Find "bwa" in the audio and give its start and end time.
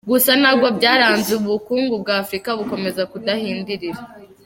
2.03-2.15